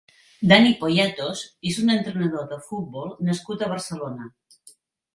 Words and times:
Dani 0.51 0.71
Poyatos 0.79 1.43
és 1.73 1.79
un 1.85 1.95
entrenador 1.97 2.51
de 2.55 2.59
futbol 2.73 3.15
nascut 3.31 3.63
a 3.63 3.73
Barcelona. 3.79 4.31